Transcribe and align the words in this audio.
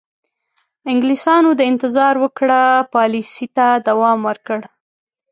انګلیسیانو 0.91 1.51
د 1.55 1.61
انتظار 1.71 2.15
وکړه 2.23 2.61
پالیسۍ 2.93 3.47
ته 3.55 3.67
دوام 3.87 4.19
ورکړ. 4.29 4.59